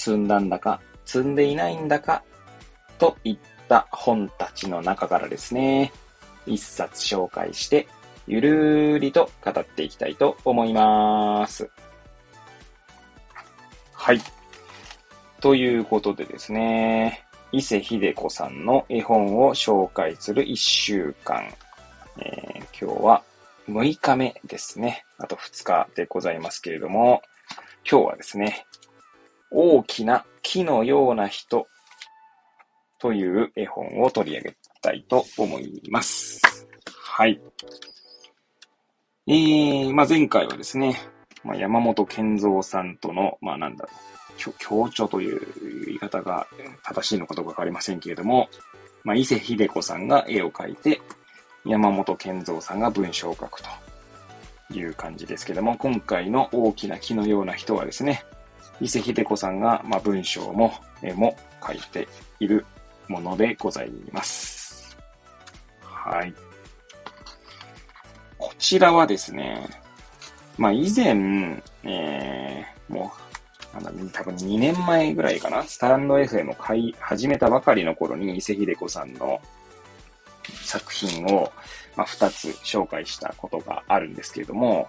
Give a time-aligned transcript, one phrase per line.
[0.00, 2.24] 積んだんだか、積んでいないんだか、
[2.98, 3.38] といっ
[3.68, 5.92] た本たちの中からですね、
[6.46, 7.86] 一冊紹介して
[8.26, 11.68] ゆるーりと語っていきたいと思います。
[13.92, 14.20] はい。
[15.42, 21.46] ということでですね、伊勢秀子さんの絵本を紹介する1週間。
[22.16, 23.22] えー、今日は
[23.68, 25.04] 6日目ですね。
[25.18, 27.20] あと2日でございますけれども、
[27.90, 28.66] 今日はですね、
[29.50, 31.66] 大きな木のような人
[32.98, 36.40] という絵本を取り上げたいと思います。
[36.86, 37.40] はい。
[39.26, 40.96] えー、まあ、前回はですね、
[41.44, 43.90] まあ、山本健三さんとの、まあ、なんだろ
[44.48, 46.46] う、協調という言い方が
[46.82, 48.48] 正しいのかどうかわかりませんけれども、
[49.04, 51.00] まあ、伊勢秀子さんが絵を描いて、
[51.64, 53.68] 山本健三さんが文章を書くと
[54.74, 58.24] いう感じですけども、今回の大きな木のような人はですね、
[58.80, 61.36] 伊勢秀子さんが、まあ、文章も絵も
[61.66, 62.64] 書いている
[63.08, 64.96] ものでございます。
[65.82, 66.34] はい。
[68.38, 69.66] こちらはですね、
[70.56, 73.12] まあ以前、えー、も
[73.78, 79.40] う、なんだ、多分2年前ぐらいかな、スタンド FM を買い始めたばかりの頃に伊勢秀子さんの
[80.64, 81.52] 作品を、
[81.96, 84.88] まあ、2つ紹介したことがあるんですけれども、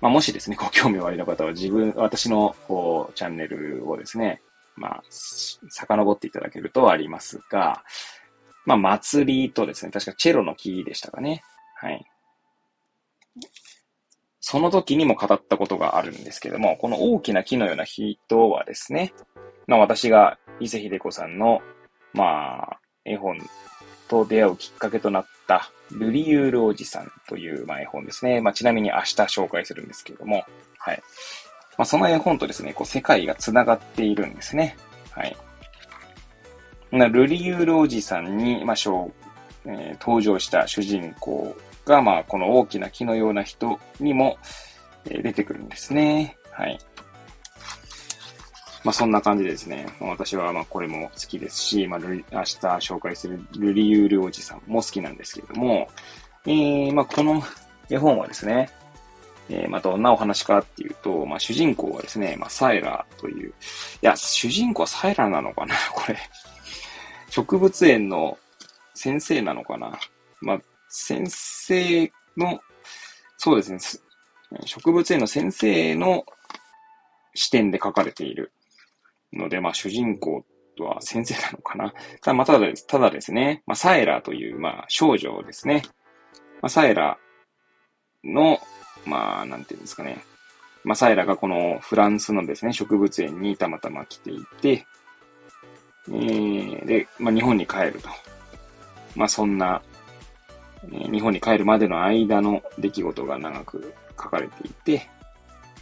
[0.00, 4.42] まあ、もしですね、ご興味おありの方は自分、私のこうチャンネルをですね、
[4.76, 7.82] まあ、遡っていただけるとありますが、
[8.66, 11.42] まあ、祭りとですね、確かチェロの木でしたかね。
[11.76, 12.04] はい。
[14.40, 18.16] その時にも語ったことがあるんですけども、この大きな木のような人
[18.50, 19.12] はですね、
[19.66, 21.62] まあ私が伊勢秀子さんの、
[22.12, 23.38] まあ、絵本
[24.08, 28.40] と出会うきっかけとなったルリユールおじさんという、まあ、絵本ですね。
[28.40, 30.44] まあちなみに明日紹介するんですけれども、
[30.78, 31.02] はい。
[31.78, 34.76] まあその絵本とですね、こう世界が繋がっているんですね。
[35.10, 35.36] はい。
[36.92, 44.38] なルリユールおじさんに、まあ、えー、登場した主人公が、まあ、この大きな木のような人にも、
[45.08, 46.36] え出てくるんですね。
[46.50, 46.78] はい。
[48.86, 55.88] まあ、そんな感じでですね、私はまこれも好きですし、まあ、明日紹介するルリユールおじさんも好きなんですけれども、
[56.46, 57.42] えー、ま、この
[57.90, 58.70] 絵本はですね、
[59.48, 63.52] えー、ま、どんなお話かっていうと、まあ、主人公はですね、まあ、サイラーという、い
[64.02, 65.74] や、主人公はサイラーなのかな？
[65.92, 66.16] これ。
[67.30, 68.38] 植物園の
[68.94, 69.98] 先生なのかな？
[70.40, 72.60] まあ、先生の、
[73.36, 76.24] そうですね、植物園の先生の
[77.34, 78.52] 視点で書かれている
[79.32, 80.44] ので、まあ、主人公
[80.78, 81.92] は先生なのかな。
[82.20, 85.82] ただ、まあ、ただです、ただですね、まあ、サエラという、まあ、少女ですね。
[86.62, 87.18] まあ、サエラ
[88.24, 88.58] の、
[89.04, 90.24] まあ、なんていうんですかね。
[90.84, 94.86] まあ、サエラがこのフランスのですね、植物園にたまたま来ていて、
[96.08, 98.08] えー、で、まあ、日本に帰ると。
[99.16, 99.82] まあ、そんな
[100.92, 105.08] え日本に帰るまでの間の出来事が長く書かれていて、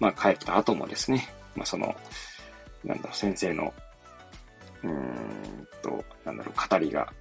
[0.00, 1.94] まあ帰った後もですね、まあその、
[2.84, 3.72] なんだろ、先生の、
[4.82, 7.12] うーんと、なんだろう、語りが、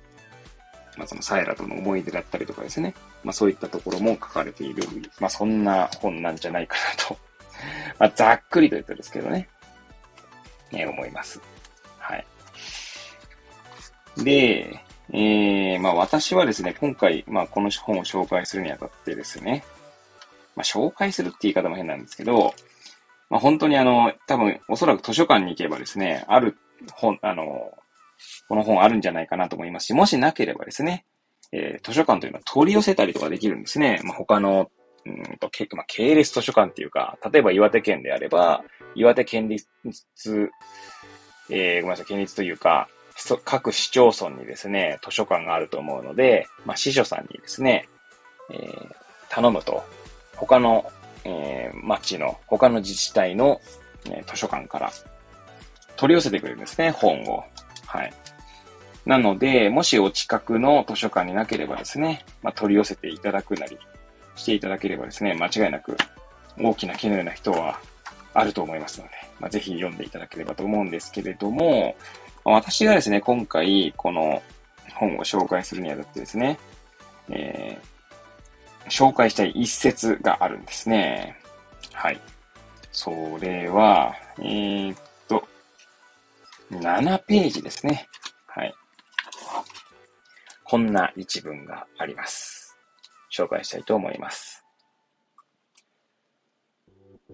[0.97, 4.83] まあそのサイラとの思い出だったりとかですね、まあそういったところも書かれている、
[5.19, 7.17] まあそんな本なんじゃないかなと
[7.99, 9.47] まあざっくりと言ったんですけどね、
[10.71, 11.39] ね、思います。
[11.99, 12.25] はい。
[14.17, 14.79] で、
[15.13, 19.63] えー、まあ私はですね、今回、まあこの本を紹介するにあたってですね、
[20.55, 22.53] まあ紹介するって言い方も変なんですけど、
[23.29, 26.57] まあ本当にあの、多分おそらく図書館に行けばですね、ある
[26.93, 27.71] 本、あの、
[28.47, 31.05] この本あるんじゃないかなと思いますし、もしなければですね、
[31.51, 34.01] えー、図書館というのは取り寄せたりとかできるんですね。
[34.03, 34.69] まあ他の、
[35.05, 38.63] うんと、けまあ、系列図書館っていうか、例えば岩手県であれば、
[38.95, 39.67] 岩手県立、
[41.49, 42.89] えー、ごめんなさい、県立というか、
[43.45, 47.87] 各市町村にですね、図書館があると思うので、まあ、司書さんにですね、
[48.51, 48.95] えー、
[49.29, 49.83] 頼むと、
[50.35, 50.91] 他の、
[51.27, 53.59] えー、町の、他の自治体の、
[54.09, 54.91] ね、図書館から
[55.97, 57.43] 取り寄せてくれるんですね、本を。
[57.85, 58.13] はい。
[59.05, 63.77] なので、もしお近くの図書館になければですね、まあ、取り寄せていただくなり
[64.35, 65.97] していただければですね、間違いなく
[66.57, 67.79] 大きな木のような人は
[68.33, 71.95] あると思いますので、まあ、ぜひ読んでいただければと思うんですけれども、
[72.45, 74.41] まあ、私がですね、今回この
[74.93, 76.57] 本を紹介するにあたってですね、
[77.29, 77.96] えー、
[78.89, 81.37] 紹介したい一節があるんですね。
[81.93, 82.19] はい。
[82.91, 84.97] それは、えー、っ
[85.27, 85.47] と、
[86.71, 88.07] 7ページですね。
[88.47, 88.73] はい。
[90.63, 92.77] こんな一文があります。
[93.31, 94.63] 紹介したいと思います。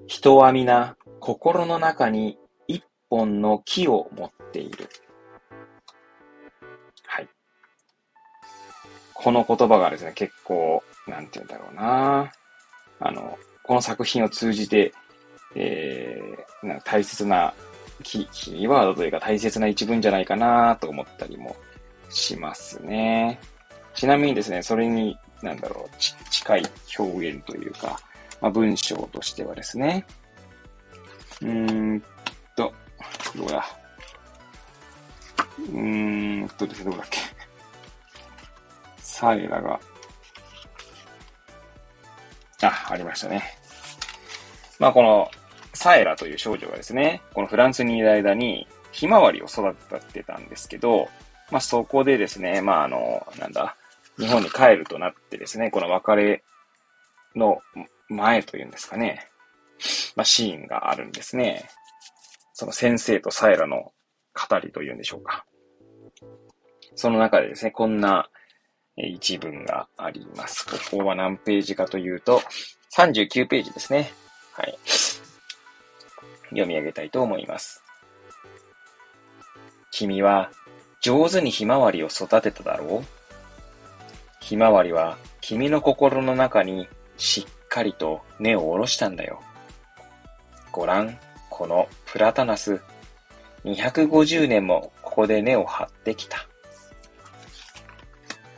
[0.07, 4.89] 人は皆心の中に一本の木を持っている。
[7.05, 7.29] はい。
[9.13, 12.31] この言葉がですね、結構、なんて言うんだろうな
[12.99, 14.93] あの、この作品を通じて、
[15.55, 17.53] えー、な大切な
[18.03, 21.55] キーワードというか大切な一文じゃないかなと思ったりも
[22.09, 23.39] しますね。
[23.93, 25.97] ちなみにですね、それに、なんだろう、
[26.29, 26.63] 近い
[26.97, 27.99] 表現というか、
[28.41, 30.05] まあ、文章としてはですね、
[31.41, 32.03] うーん
[32.55, 32.73] と、
[33.35, 33.65] どうだ。
[35.59, 37.19] うーんとですね、どうだっけ。
[38.97, 39.79] サイラが、
[42.69, 43.43] あ、ありましたね。
[44.79, 45.29] まあ、この、
[45.73, 51.09] サエラという少女がですね、このフランスにいる間に、ひまわりを育ててたんですけど、
[51.51, 53.75] まあ、そこでですね、まあ、あの、なんだ、
[54.17, 56.43] 日本に帰るとなってですね、この別れ
[57.35, 57.59] の
[58.09, 59.27] 前というんですかね、
[60.15, 61.67] まあ、シーンがあるんですね。
[62.53, 63.91] その先生とサエラの
[64.49, 65.45] 語りというんでしょうか。
[66.95, 68.29] その中でですね、こんな
[68.95, 70.65] 一文があります。
[70.65, 72.41] ここは何ページかというと、
[72.95, 74.13] 39ページですね。
[74.51, 74.77] はい。
[76.49, 77.83] 読み上げたいと思います。
[79.91, 80.51] 君は
[81.01, 83.05] 上手にひまわりを育てただろう？
[84.39, 86.87] ひまわりは君の心の中に
[87.17, 89.41] しっかりと根を下ろしたんだよ。
[90.71, 91.17] ごらん、
[91.49, 92.79] このプラタナス、
[93.65, 96.47] 250年もここで根を張ってきた。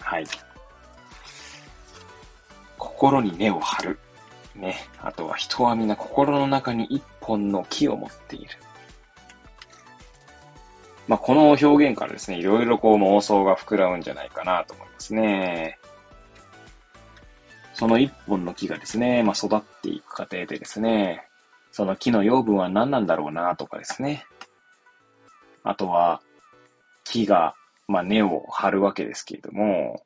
[0.06, 0.26] はい。
[2.78, 4.00] 心に根を張る。
[4.56, 4.78] ね。
[5.02, 8.52] あとは人は皆心の中に一本の木を持っている。
[11.08, 15.80] まあ、この表現からですね、いろいろこう妄想が膨らむんじゃないかなと思いますね。
[17.74, 21.28] その一本の木がですね、まあ、育っていく過程でですね、
[21.72, 24.26] その木の養分は何なんだろうなとかですね。
[25.64, 26.22] あとは、
[27.04, 27.56] 木が、
[27.88, 30.04] まあ、根を張るわけですけれども、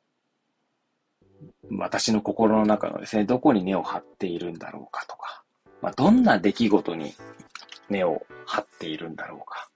[1.70, 5.42] 私の心の中のですね、どこに根を張っているんだろうかとか、
[5.80, 7.14] まあ、どんな出来事に
[7.88, 9.68] 根を張っているんだろうか。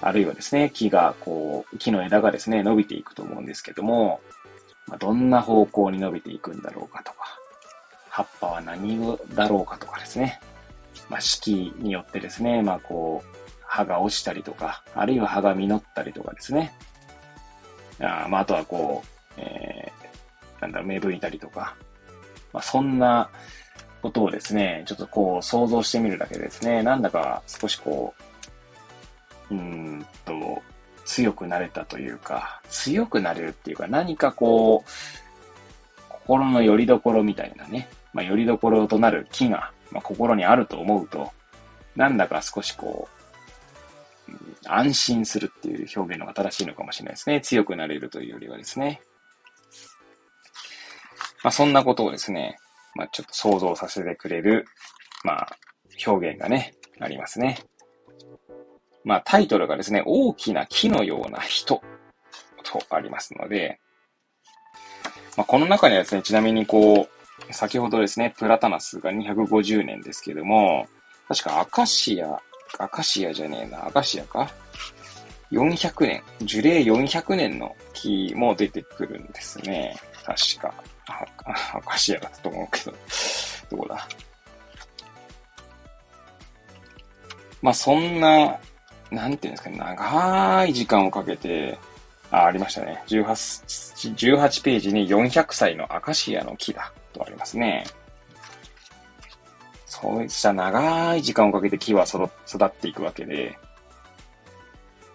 [0.00, 4.20] あるいはですね、木が、こう、木の枝がですね、伸びていくと思うんですけども、
[4.86, 7.18] まあ、どんな方向に伸びていくんだろうかとか、
[8.08, 10.40] 葉っぱは何だろうかとかですね、
[11.10, 16.72] まあ、四季によってですね、まあ、こう、葉が落ちたりとか、あるいは葉が実ったりとかですね、
[18.00, 21.74] あまあ、あとはこう、えー、なんだろう、芽吹いたりとか、
[22.52, 23.28] まあ、そんな
[24.02, 28.14] ことをですね、ちょっとこう想像してみるだけでですね、なんだか少しこ
[29.50, 30.62] う、うんと、
[31.04, 34.90] 強くなれたというか、強くなれるっていうか、何かこう、
[36.08, 41.32] 心の拠り所みたいなね、まあ、拠り所となる木が、まあ、心にあると思うと、
[41.96, 43.17] なんだか少しこう、
[44.66, 47.40] 安心するっていう表現のが正しいのかもしれないですね。
[47.40, 49.00] 強くなれるというよりはですね。
[51.42, 52.58] まあ、そんなことをですね、
[52.94, 54.66] まあ、ちょっと想像させてくれる、
[55.24, 55.56] まあ、
[56.06, 57.58] 表現がね、ありますね。
[59.04, 61.80] まあ、タイトルがですね、大きな木のような人
[62.62, 63.78] とありますので、
[65.36, 67.08] まあ、この中にはですね、ちなみにこ
[67.48, 70.86] う、先ほどですね、プラタナスが250年ですけども、
[71.28, 72.40] 確かアカシア、
[72.78, 74.50] アカシアじゃねえな、アカシアか
[75.50, 79.96] ?400 年、樹齢400年の木も出てくるんですね。
[80.24, 80.74] 確か。
[81.74, 82.94] アカシアだったと思うけど、
[83.70, 84.06] どこだ？
[87.62, 88.58] まあそんな、
[89.10, 91.78] なんていうんですかね、長い時間をかけて、
[92.30, 93.02] あ、ありましたね。
[93.06, 97.86] 18、18ページに400歳のアカシアの木だ、とありますね。
[100.00, 102.28] そうした長い時間をかけて木は育
[102.64, 103.58] っていくわけで、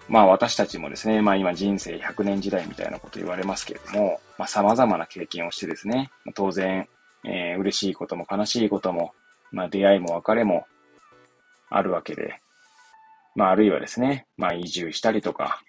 [0.10, 6.88] まあ私たちもですね、まあ今人生100年時代みたいなこと言われますけれども、まあ様々な経験をしてですね、当然、
[7.24, 9.14] えー、嬉しいことも悲しいことも、
[9.52, 10.66] まあ出会いも別れも
[11.70, 12.42] あるわけで、
[13.36, 15.62] まああるいはですね、まあ移住したりとか、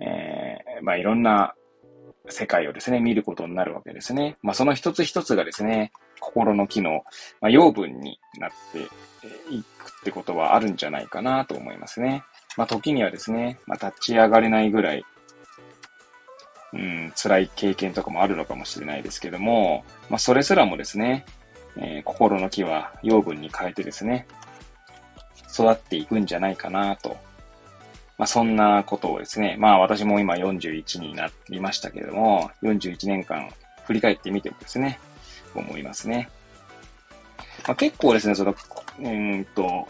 [0.00, 1.54] えー、まあいろんな
[2.28, 4.36] 世界をですね、見ることになるわけですね。
[4.42, 7.04] まあその一つ一つがですね、心の機能、
[7.40, 8.80] まあ、養分になって
[9.54, 12.24] いくってことはあるんじゃないかなと思いますね。
[12.56, 15.04] まあ、時にはですね、まあ、立ち上がれないぐらい、
[16.72, 21.24] うん、辛い経験とかもあるのかもしれないですけども、まあ、それすらもですね、
[21.76, 24.26] えー、心の木は養分に変えてですね、
[25.52, 27.16] 育っていくんじゃないかなと。
[28.18, 33.48] まあ、そんなことをですね、まあ私も今41になりましたけども、41年間
[33.86, 34.98] 振り返ってみてもですね、
[35.54, 36.28] 思いますね。
[37.66, 38.54] まあ、結構ですね、その、
[39.00, 39.86] うんと、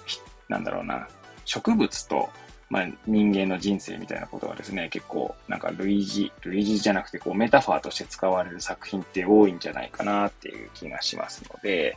[0.49, 1.09] なんだろうな、
[1.45, 2.29] 植物と
[2.71, 11.97] まあ、人間の人生みたいなことがですね、結構なんか類似、類似じゃなくてこうメタファーとして使われる作品って多いんじゃないかなっていう気がしますので、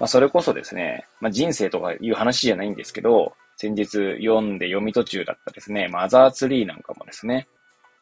[0.00, 3.86] まあ、それこそですね、まあ、人生とかいう話じゃないんですけど、先日
[4.20, 7.46] 読んで読み途中だったですね、マザーツリーなんかもですね、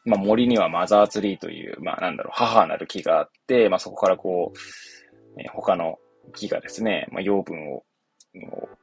[0.05, 5.97] まあ、森にはマザーツリーという、まあ、なんだろう、母なる木があって、まあ、そこからこう、え他の
[6.35, 7.83] 木がですね、まあ、養分を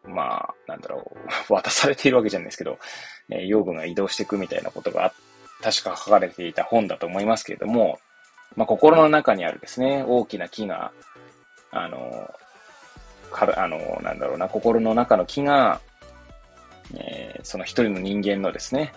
[0.05, 1.19] まあ、なんだろう、
[1.53, 2.79] 渡されているわけじゃないですけど、
[3.31, 5.13] えー、養分が移動していくみたいなことが
[5.63, 7.99] 確か書かれていた本だと思いますけれども、
[8.57, 10.93] まあ、心の中にあるですね、大きな木が、
[11.71, 12.33] あの、
[13.31, 15.81] かあの、なんだろうな、心の中の木が、
[16.97, 18.93] えー、その一人の人間のですね、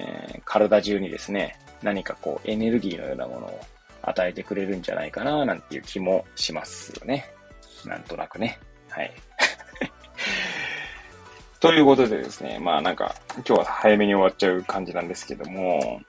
[0.00, 3.60] えー、体中にですね、何かこう、エネルギーのようなものを
[4.02, 7.32] 与えてくれるんじゃないかな、なんていう気もしますよね。
[7.84, 8.58] なんとなくね。
[8.88, 9.12] はい。
[11.60, 16.00] ということでですね、まあなんか、今日は早めに終わっちゃう感じなんですけども、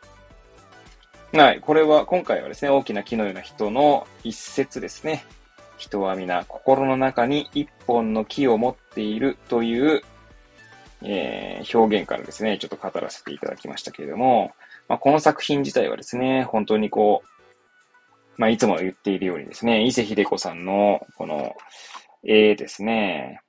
[1.33, 5.23] はい、これは、今回はですね、大きな木のような人の一節ですね。
[5.77, 10.03] 人は皆心の中に一本の木を持っているという、
[11.03, 14.51] えー、表現からですね、ちょっと語らせていただきましたけれども、
[14.87, 17.27] まあ、この作品自体はですね、本当にこう、
[18.37, 21.55] まあ、いつも言っているようにですね、伊勢秀子さんの、この、
[22.23, 23.41] 絵ですね、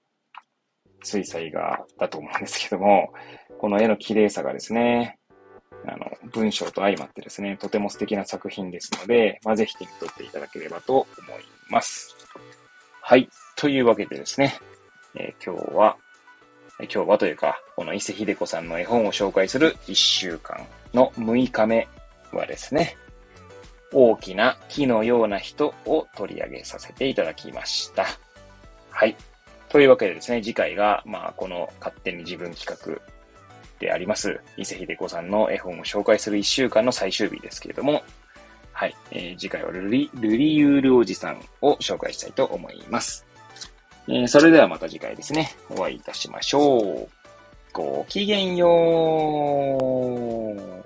[1.03, 3.13] 水彩画だと思うんですけども、
[3.59, 5.19] この絵の綺麗さがですね、
[5.87, 11.07] あの、文章と相まってですね、とても素敵な作品ですので、まあ、ぜひ手に取っていただければと思
[11.39, 12.17] います。
[13.01, 13.29] はい。
[13.57, 14.59] というわけでですね、
[15.17, 15.97] えー、今日は、
[16.91, 21.89] 今日はというか、この伊勢秀子さんの絵本を紹介する1週間の6日目
[22.33, 22.97] はですね、
[23.93, 28.07] 大きな木のような人を取り上げさせていただきました。
[28.91, 29.17] はい。
[29.69, 33.01] というわけでですね、次回が、まあ、この勝手に自分企画
[33.79, 38.03] であります、伊勢秀子さんの絵本を紹介する1週間の最終日ですけれども、
[38.73, 38.97] はい。
[39.11, 43.27] えー、次回はルリ、ルリユールおじさんを紹介したいと思います。
[44.09, 47.09] えー、それではまた次回ですね、お会いいたしましょう。
[47.73, 49.79] ごきげんよ
[50.69, 50.83] う。